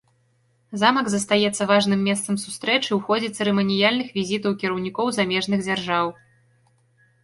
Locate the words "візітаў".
4.19-4.51